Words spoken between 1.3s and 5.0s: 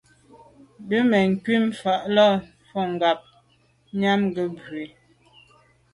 kum mfelàlà fotngab nyàm nke mbwe.